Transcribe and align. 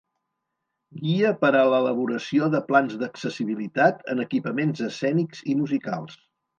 Guia 1.01 1.33
per 1.43 1.51
a 1.59 1.61
l'elaboració 1.73 2.49
de 2.57 2.63
plans 2.71 2.97
d'accessibilitat 3.05 4.05
en 4.17 4.27
equipaments 4.29 4.87
escènics 4.93 5.49
i 5.57 5.61
musicals. 5.65 6.23